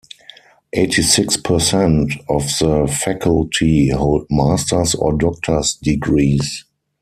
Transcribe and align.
Eighty-six 0.73 1.37
percent 1.37 2.13
of 2.27 2.41
the 2.57 2.87
faculty 2.91 3.89
hold 3.89 4.25
Master's 4.31 4.95
or 4.95 5.15
Doctor's 5.15 5.75
degrees. 5.75 6.65